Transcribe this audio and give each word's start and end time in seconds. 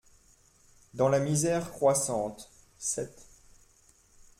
Dans 0.95 1.09
la 1.09 1.19
misère 1.19 1.69
croissante 1.69 2.49
(sept. 2.79 3.23